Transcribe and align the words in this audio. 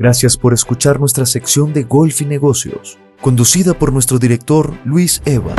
Gracias 0.00 0.38
por 0.38 0.54
escuchar 0.54 0.98
nuestra 0.98 1.26
sección 1.26 1.74
de 1.74 1.82
Golf 1.82 2.22
y 2.22 2.24
Negocios, 2.24 2.98
conducida 3.20 3.74
por 3.74 3.92
nuestro 3.92 4.18
director 4.18 4.72
Luis 4.86 5.20
Eva. 5.26 5.54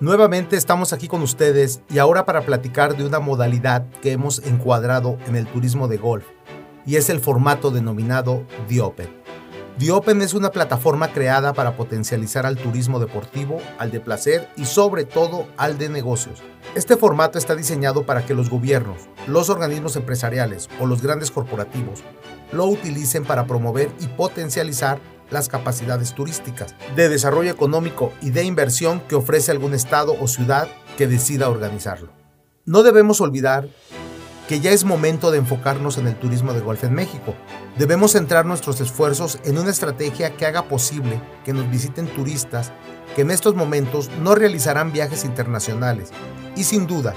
Nuevamente 0.00 0.56
estamos 0.56 0.94
aquí 0.94 1.08
con 1.08 1.20
ustedes 1.20 1.82
y 1.90 1.98
ahora 1.98 2.24
para 2.24 2.40
platicar 2.46 2.96
de 2.96 3.04
una 3.04 3.20
modalidad 3.20 3.86
que 4.00 4.12
hemos 4.12 4.38
encuadrado 4.46 5.18
en 5.26 5.36
el 5.36 5.46
turismo 5.46 5.88
de 5.88 5.98
golf 5.98 6.24
y 6.86 6.96
es 6.96 7.10
el 7.10 7.20
formato 7.20 7.70
denominado 7.70 8.46
The 8.68 8.80
Open. 8.80 9.23
The 9.76 9.90
Open 9.90 10.22
es 10.22 10.34
una 10.34 10.52
plataforma 10.52 11.12
creada 11.12 11.52
para 11.52 11.76
potencializar 11.76 12.46
al 12.46 12.56
turismo 12.56 13.00
deportivo, 13.00 13.60
al 13.76 13.90
de 13.90 13.98
placer 13.98 14.48
y 14.56 14.66
sobre 14.66 15.04
todo 15.04 15.48
al 15.56 15.78
de 15.78 15.88
negocios. 15.88 16.44
Este 16.76 16.96
formato 16.96 17.38
está 17.38 17.56
diseñado 17.56 18.06
para 18.06 18.24
que 18.24 18.34
los 18.34 18.50
gobiernos, 18.50 19.08
los 19.26 19.50
organismos 19.50 19.96
empresariales 19.96 20.68
o 20.78 20.86
los 20.86 21.02
grandes 21.02 21.32
corporativos 21.32 22.04
lo 22.52 22.66
utilicen 22.66 23.24
para 23.24 23.48
promover 23.48 23.90
y 23.98 24.06
potencializar 24.06 25.00
las 25.30 25.48
capacidades 25.48 26.14
turísticas, 26.14 26.76
de 26.94 27.08
desarrollo 27.08 27.50
económico 27.50 28.12
y 28.22 28.30
de 28.30 28.44
inversión 28.44 29.00
que 29.08 29.16
ofrece 29.16 29.50
algún 29.50 29.74
estado 29.74 30.14
o 30.20 30.28
ciudad 30.28 30.68
que 30.96 31.08
decida 31.08 31.48
organizarlo. 31.48 32.12
No 32.64 32.84
debemos 32.84 33.20
olvidar 33.20 33.68
que 34.48 34.60
ya 34.60 34.70
es 34.70 34.84
momento 34.84 35.30
de 35.30 35.38
enfocarnos 35.38 35.96
en 35.96 36.06
el 36.06 36.16
turismo 36.16 36.52
de 36.52 36.60
golf 36.60 36.84
en 36.84 36.94
México. 36.94 37.34
Debemos 37.78 38.12
centrar 38.12 38.44
nuestros 38.44 38.80
esfuerzos 38.80 39.38
en 39.44 39.58
una 39.58 39.70
estrategia 39.70 40.36
que 40.36 40.46
haga 40.46 40.68
posible 40.68 41.20
que 41.44 41.52
nos 41.52 41.70
visiten 41.70 42.06
turistas 42.06 42.72
que 43.14 43.22
en 43.22 43.30
estos 43.30 43.54
momentos 43.54 44.10
no 44.20 44.34
realizarán 44.34 44.92
viajes 44.92 45.24
internacionales. 45.24 46.10
Y 46.56 46.64
sin 46.64 46.86
duda, 46.86 47.14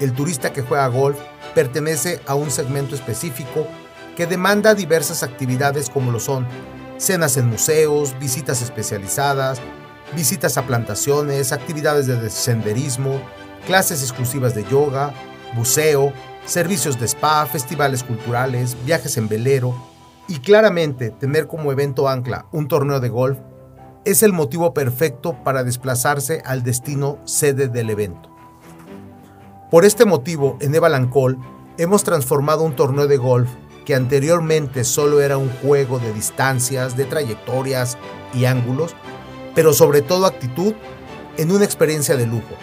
el 0.00 0.12
turista 0.12 0.52
que 0.52 0.62
juega 0.62 0.86
golf 0.88 1.18
pertenece 1.54 2.20
a 2.26 2.34
un 2.34 2.50
segmento 2.50 2.94
específico 2.94 3.66
que 4.16 4.26
demanda 4.26 4.74
diversas 4.74 5.22
actividades 5.22 5.90
como 5.90 6.12
lo 6.12 6.20
son 6.20 6.46
cenas 6.98 7.36
en 7.36 7.46
museos, 7.46 8.18
visitas 8.18 8.60
especializadas, 8.62 9.60
visitas 10.14 10.58
a 10.58 10.66
plantaciones, 10.66 11.52
actividades 11.52 12.06
de 12.06 12.28
senderismo, 12.28 13.20
clases 13.66 14.02
exclusivas 14.02 14.54
de 14.54 14.64
yoga, 14.64 15.12
buceo, 15.54 16.12
servicios 16.48 16.98
de 16.98 17.06
spa, 17.06 17.44
festivales 17.44 18.02
culturales, 18.02 18.74
viajes 18.86 19.18
en 19.18 19.28
velero 19.28 19.74
y 20.28 20.38
claramente 20.38 21.10
tener 21.10 21.46
como 21.46 21.72
evento 21.72 22.08
ancla 22.08 22.46
un 22.52 22.68
torneo 22.68 23.00
de 23.00 23.10
golf 23.10 23.38
es 24.06 24.22
el 24.22 24.32
motivo 24.32 24.72
perfecto 24.72 25.36
para 25.44 25.62
desplazarse 25.62 26.42
al 26.46 26.62
destino 26.62 27.18
sede 27.24 27.68
del 27.68 27.90
evento. 27.90 28.30
Por 29.70 29.84
este 29.84 30.06
motivo, 30.06 30.56
en 30.60 30.74
Evalancol 30.74 31.38
hemos 31.76 32.02
transformado 32.02 32.62
un 32.62 32.74
torneo 32.74 33.06
de 33.06 33.18
golf 33.18 33.50
que 33.84 33.94
anteriormente 33.94 34.84
solo 34.84 35.20
era 35.20 35.36
un 35.36 35.50
juego 35.50 35.98
de 35.98 36.14
distancias, 36.14 36.96
de 36.96 37.04
trayectorias 37.04 37.98
y 38.32 38.46
ángulos, 38.46 38.94
pero 39.54 39.74
sobre 39.74 40.00
todo 40.00 40.24
actitud, 40.24 40.72
en 41.36 41.50
una 41.50 41.66
experiencia 41.66 42.16
de 42.16 42.26
lujo, 42.26 42.54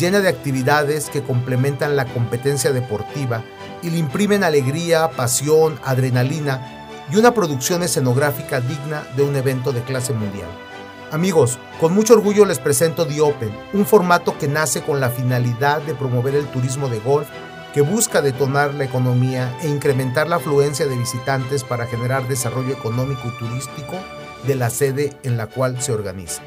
llena 0.00 0.20
de 0.20 0.28
actividades 0.28 1.10
que 1.10 1.22
complementan 1.22 1.94
la 1.94 2.06
competencia 2.06 2.72
deportiva 2.72 3.44
y 3.82 3.90
le 3.90 3.98
imprimen 3.98 4.42
alegría, 4.42 5.10
pasión, 5.10 5.78
adrenalina 5.84 6.88
y 7.12 7.16
una 7.16 7.34
producción 7.34 7.82
escenográfica 7.82 8.60
digna 8.60 9.04
de 9.14 9.22
un 9.22 9.36
evento 9.36 9.72
de 9.72 9.82
clase 9.82 10.14
mundial. 10.14 10.48
Amigos, 11.12 11.58
con 11.80 11.92
mucho 11.92 12.14
orgullo 12.14 12.46
les 12.46 12.60
presento 12.60 13.06
The 13.06 13.20
Open, 13.20 13.54
un 13.74 13.84
formato 13.84 14.38
que 14.38 14.48
nace 14.48 14.80
con 14.80 15.00
la 15.00 15.10
finalidad 15.10 15.82
de 15.82 15.94
promover 15.94 16.34
el 16.34 16.46
turismo 16.46 16.88
de 16.88 17.00
golf 17.00 17.28
que 17.74 17.82
busca 17.82 18.22
detonar 18.22 18.74
la 18.74 18.84
economía 18.84 19.54
e 19.62 19.68
incrementar 19.68 20.28
la 20.28 20.36
afluencia 20.36 20.86
de 20.86 20.96
visitantes 20.96 21.62
para 21.62 21.86
generar 21.86 22.26
desarrollo 22.26 22.72
económico 22.72 23.28
y 23.28 23.38
turístico 23.38 23.96
de 24.46 24.54
la 24.54 24.70
sede 24.70 25.12
en 25.24 25.36
la 25.36 25.46
cual 25.46 25.80
se 25.82 25.92
organiza. 25.92 26.42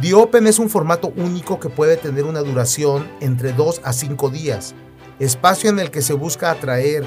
The 0.00 0.14
Open 0.14 0.46
es 0.46 0.58
un 0.58 0.70
formato 0.70 1.12
único 1.16 1.60
que 1.60 1.68
puede 1.68 1.98
tener 1.98 2.24
una 2.24 2.40
duración 2.40 3.06
entre 3.20 3.52
2 3.52 3.82
a 3.84 3.92
5 3.92 4.30
días, 4.30 4.74
espacio 5.18 5.68
en 5.68 5.78
el 5.78 5.90
que 5.90 6.00
se 6.00 6.14
busca 6.14 6.50
atraer, 6.50 7.04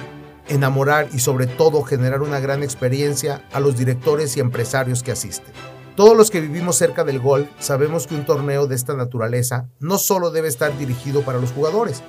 enamorar 0.47 1.09
y 1.11 1.19
sobre 1.19 1.47
todo 1.47 1.81
generar 1.81 2.21
una 2.21 2.39
gran 2.39 2.61
experiencia 2.61 3.41
a 3.51 3.59
los 3.59 3.75
directores 3.75 4.37
y 4.37 4.39
empresarios 4.39 5.01
que 5.01 5.11
asisten. 5.11 5.51
Todos 5.95 6.15
los 6.15 6.29
que 6.29 6.41
vivimos 6.41 6.75
cerca 6.75 7.03
del 7.03 7.19
golf 7.19 7.49
sabemos 7.57 8.05
que 8.05 8.13
un 8.13 8.25
torneo 8.25 8.67
de 8.67 8.75
esta 8.75 8.93
naturaleza 8.93 9.67
no 9.79 9.97
solo 9.97 10.29
debe 10.29 10.47
estar 10.47 10.77
dirigido 10.77 11.23
para 11.23 11.39
los 11.39 11.51
jugadores, 11.51 12.03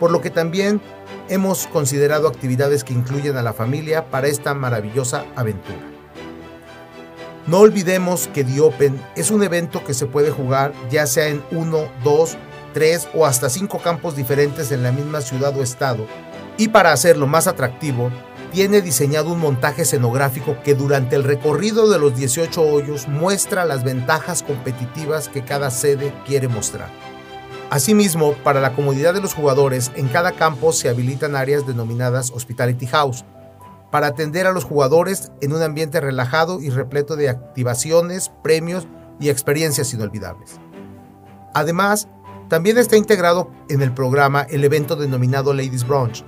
por 0.00 0.10
lo 0.10 0.22
que 0.22 0.30
también 0.30 0.80
hemos 1.28 1.66
considerado 1.66 2.28
actividades 2.28 2.82
que 2.82 2.94
incluyen 2.94 3.36
a 3.36 3.42
la 3.42 3.52
familia 3.52 4.10
para 4.10 4.28
esta 4.28 4.54
maravillosa 4.54 5.26
aventura. 5.36 5.93
No 7.46 7.58
olvidemos 7.58 8.28
que 8.32 8.42
The 8.42 8.60
Open 8.62 8.98
es 9.16 9.30
un 9.30 9.42
evento 9.42 9.84
que 9.84 9.92
se 9.92 10.06
puede 10.06 10.30
jugar 10.30 10.72
ya 10.90 11.06
sea 11.06 11.28
en 11.28 11.42
uno, 11.50 11.88
dos, 12.02 12.38
tres 12.72 13.06
o 13.14 13.26
hasta 13.26 13.50
cinco 13.50 13.80
campos 13.80 14.16
diferentes 14.16 14.72
en 14.72 14.82
la 14.82 14.92
misma 14.92 15.20
ciudad 15.20 15.54
o 15.56 15.62
estado, 15.62 16.06
y 16.56 16.68
para 16.68 16.92
hacerlo 16.92 17.26
más 17.26 17.46
atractivo, 17.46 18.10
tiene 18.50 18.80
diseñado 18.80 19.32
un 19.32 19.40
montaje 19.40 19.82
escenográfico 19.82 20.56
que 20.62 20.74
durante 20.74 21.16
el 21.16 21.24
recorrido 21.24 21.90
de 21.90 21.98
los 21.98 22.16
18 22.16 22.62
hoyos 22.62 23.08
muestra 23.08 23.64
las 23.64 23.84
ventajas 23.84 24.42
competitivas 24.42 25.28
que 25.28 25.44
cada 25.44 25.70
sede 25.70 26.14
quiere 26.24 26.48
mostrar. 26.48 26.88
Asimismo, 27.68 28.34
para 28.44 28.60
la 28.60 28.74
comodidad 28.74 29.12
de 29.12 29.20
los 29.20 29.34
jugadores, 29.34 29.90
en 29.96 30.08
cada 30.08 30.32
campo 30.32 30.72
se 30.72 30.88
habilitan 30.88 31.34
áreas 31.34 31.66
denominadas 31.66 32.30
Hospitality 32.30 32.86
House, 32.86 33.24
para 33.94 34.08
atender 34.08 34.48
a 34.48 34.52
los 34.52 34.64
jugadores 34.64 35.30
en 35.40 35.52
un 35.52 35.62
ambiente 35.62 36.00
relajado 36.00 36.60
y 36.60 36.68
repleto 36.68 37.14
de 37.14 37.28
activaciones, 37.28 38.32
premios 38.42 38.88
y 39.20 39.28
experiencias 39.28 39.94
inolvidables. 39.94 40.58
Además, 41.54 42.08
también 42.48 42.76
está 42.76 42.96
integrado 42.96 43.52
en 43.68 43.82
el 43.82 43.94
programa 43.94 44.48
el 44.50 44.64
evento 44.64 44.96
denominado 44.96 45.54
Ladies 45.54 45.86
Brunch, 45.86 46.24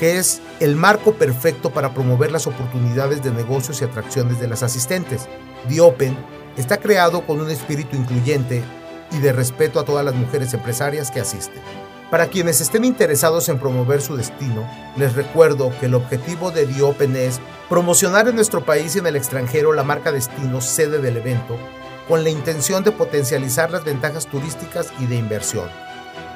que 0.00 0.18
es 0.18 0.42
el 0.58 0.74
marco 0.74 1.12
perfecto 1.12 1.72
para 1.72 1.94
promover 1.94 2.32
las 2.32 2.48
oportunidades 2.48 3.22
de 3.22 3.30
negocios 3.30 3.80
y 3.80 3.84
atracciones 3.84 4.40
de 4.40 4.48
las 4.48 4.64
asistentes. 4.64 5.28
The 5.68 5.80
Open 5.82 6.16
está 6.56 6.78
creado 6.78 7.24
con 7.24 7.40
un 7.40 7.50
espíritu 7.50 7.96
incluyente 7.96 8.64
y 9.12 9.18
de 9.20 9.32
respeto 9.32 9.78
a 9.78 9.84
todas 9.84 10.04
las 10.04 10.16
mujeres 10.16 10.52
empresarias 10.54 11.12
que 11.12 11.20
asisten. 11.20 11.62
Para 12.10 12.28
quienes 12.28 12.60
estén 12.60 12.84
interesados 12.84 13.48
en 13.48 13.58
promover 13.58 14.00
su 14.00 14.16
destino, 14.16 14.64
les 14.96 15.14
recuerdo 15.14 15.72
que 15.80 15.86
el 15.86 15.94
objetivo 15.94 16.52
de 16.52 16.64
The 16.64 16.82
Open 16.82 17.16
es 17.16 17.40
promocionar 17.68 18.28
en 18.28 18.36
nuestro 18.36 18.64
país 18.64 18.94
y 18.94 19.00
en 19.00 19.08
el 19.08 19.16
extranjero 19.16 19.72
la 19.72 19.82
marca 19.82 20.12
destino 20.12 20.60
sede 20.60 21.00
del 21.00 21.16
evento, 21.16 21.58
con 22.06 22.22
la 22.22 22.30
intención 22.30 22.84
de 22.84 22.92
potencializar 22.92 23.72
las 23.72 23.84
ventajas 23.84 24.26
turísticas 24.26 24.92
y 25.00 25.06
de 25.06 25.16
inversión. 25.16 25.68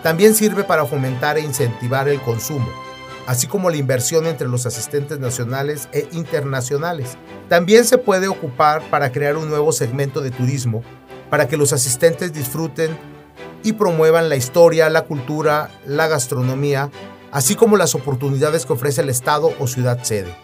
También 0.03 0.35
sirve 0.35 0.65
para 0.65 0.87
fomentar 0.87 1.39
e 1.39 1.43
incentivar 1.43 2.09
el 2.09 2.21
consumo, 2.21 2.69
así 3.29 3.47
como 3.47 3.71
la 3.71 3.77
inversión 3.77 4.27
entre 4.27 4.49
los 4.49 4.67
asistentes 4.67 5.21
nacionales 5.21 5.89
e 5.93 6.09
internacionales. 6.11 7.17
También 7.49 7.85
se 7.85 7.97
puede 7.97 8.27
ocupar 8.27 8.83
para 8.91 9.13
crear 9.13 9.37
un 9.37 9.49
nuevo 9.49 9.71
segmento 9.71 10.21
de 10.21 10.33
turismo 10.33 10.83
para 11.31 11.47
que 11.47 11.57
los 11.57 11.73
asistentes 11.73 12.33
disfruten 12.33 12.99
y 13.63 13.75
promuevan 13.75 14.29
la 14.29 14.37
historia, 14.37 14.91
la 14.91 15.03
cultura, 15.03 15.71
la 15.87 16.09
gastronomía, 16.09 16.91
así 17.33 17.55
como 17.55 17.77
las 17.77 17.95
oportunidades 17.95 18.67
que 18.67 18.73
ofrece 18.73 19.03
el 19.03 19.09
Estado 19.09 19.53
o 19.59 19.67
ciudad 19.67 20.03
sede. 20.03 20.35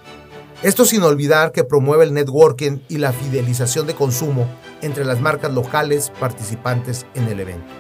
Esto 0.62 0.84
sin 0.84 1.03
olvidar 1.03 1.53
que 1.53 1.65
promueve 1.65 2.05
el 2.05 2.15
networking 2.15 2.78
y 2.88 2.99
la 2.99 3.12
fidelización 3.12 3.87
de 3.87 3.94
consumo 3.94 4.49
entre 4.81 5.05
las 5.05 5.21
marcas 5.21 5.53
locales 5.53 6.10
participantes 6.19 7.06
en 7.15 7.28
el 7.28 7.41
evento. 7.41 7.72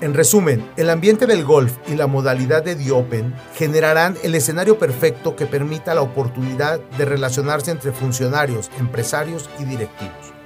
En 0.00 0.14
resumen, 0.14 0.68
el 0.76 0.90
ambiente 0.90 1.26
del 1.26 1.44
golf 1.44 1.76
y 1.88 1.96
la 1.96 2.06
modalidad 2.06 2.62
de 2.62 2.76
The 2.76 2.92
Open 2.92 3.34
generarán 3.54 4.16
el 4.22 4.36
escenario 4.36 4.78
perfecto 4.78 5.34
que 5.34 5.46
permita 5.46 5.94
la 5.94 6.02
oportunidad 6.02 6.80
de 6.96 7.04
relacionarse 7.04 7.72
entre 7.72 7.92
funcionarios, 7.92 8.70
empresarios 8.78 9.50
y 9.58 9.64
directivos. 9.64 10.37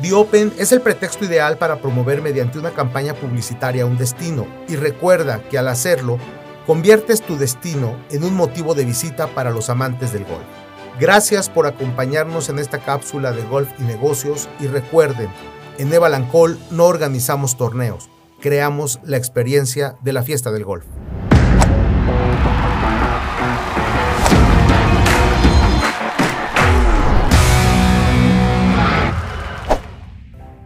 The 0.00 0.12
Open 0.12 0.52
es 0.58 0.70
el 0.70 0.80
pretexto 0.80 1.24
ideal 1.24 1.58
para 1.58 1.80
promover 1.80 2.22
mediante 2.22 2.56
una 2.56 2.70
campaña 2.70 3.14
publicitaria 3.14 3.84
un 3.84 3.98
destino 3.98 4.46
y 4.68 4.76
recuerda 4.76 5.42
que 5.50 5.58
al 5.58 5.66
hacerlo, 5.66 6.18
conviertes 6.68 7.20
tu 7.20 7.36
destino 7.36 7.96
en 8.10 8.22
un 8.22 8.34
motivo 8.34 8.76
de 8.76 8.84
visita 8.84 9.26
para 9.26 9.50
los 9.50 9.70
amantes 9.70 10.12
del 10.12 10.24
golf. 10.24 10.44
Gracias 11.00 11.48
por 11.48 11.66
acompañarnos 11.66 12.48
en 12.48 12.60
esta 12.60 12.78
cápsula 12.78 13.32
de 13.32 13.42
golf 13.42 13.68
y 13.80 13.82
negocios 13.82 14.48
y 14.60 14.68
recuerden, 14.68 15.30
en 15.78 15.92
Evalancol 15.92 16.60
no 16.70 16.84
organizamos 16.84 17.56
torneos, 17.56 18.08
creamos 18.40 19.00
la 19.02 19.16
experiencia 19.16 19.96
de 20.02 20.12
la 20.12 20.22
fiesta 20.22 20.52
del 20.52 20.64
golf. 20.64 20.84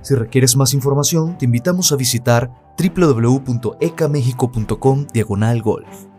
Si 0.02 0.14
requieres 0.14 0.56
más 0.56 0.74
información, 0.74 1.38
te 1.38 1.46
invitamos 1.46 1.92
a 1.92 1.96
visitar 1.96 2.50
www.ecamexico.com 2.76 5.06
diagonal 5.12 5.62
golf. 5.62 6.11